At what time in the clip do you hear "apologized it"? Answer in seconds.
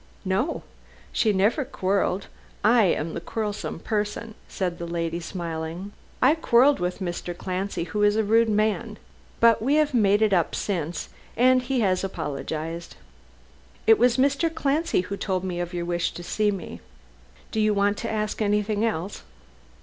12.03-13.99